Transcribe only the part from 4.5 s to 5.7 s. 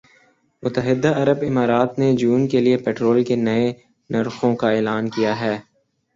کا اعلان کیا ہے